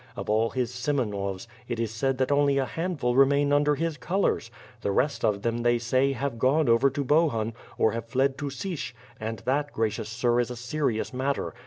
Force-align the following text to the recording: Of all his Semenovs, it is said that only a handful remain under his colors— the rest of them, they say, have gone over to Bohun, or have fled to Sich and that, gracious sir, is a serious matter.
Of 0.15 0.31
all 0.31 0.49
his 0.49 0.73
Semenovs, 0.73 1.45
it 1.67 1.79
is 1.79 1.91
said 1.91 2.17
that 2.17 2.31
only 2.31 2.57
a 2.57 2.65
handful 2.65 3.15
remain 3.15 3.53
under 3.53 3.75
his 3.75 3.97
colors— 3.97 4.49
the 4.81 4.89
rest 4.91 5.23
of 5.23 5.43
them, 5.43 5.59
they 5.59 5.77
say, 5.77 6.13
have 6.13 6.39
gone 6.39 6.67
over 6.67 6.89
to 6.89 7.03
Bohun, 7.03 7.53
or 7.77 7.91
have 7.91 8.07
fled 8.07 8.35
to 8.39 8.49
Sich 8.49 8.95
and 9.19 9.37
that, 9.45 9.71
gracious 9.71 10.09
sir, 10.09 10.39
is 10.39 10.49
a 10.49 10.55
serious 10.55 11.13
matter. 11.13 11.53